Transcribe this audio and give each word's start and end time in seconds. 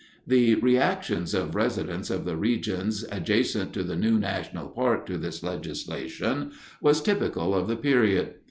The 0.25 0.55
reactions 0.55 1.35
of 1.35 1.53
residents 1.53 2.09
of 2.09 2.25
the 2.25 2.35
regions 2.35 3.05
adjacent 3.11 3.71
to 3.73 3.83
the 3.83 3.95
new 3.95 4.17
national 4.17 4.69
park 4.69 5.05
to 5.05 5.17
this 5.19 5.43
legislation 5.43 6.53
was 6.81 7.03
typical 7.03 7.53
of 7.53 7.67
the 7.67 7.77
period. 7.77 8.33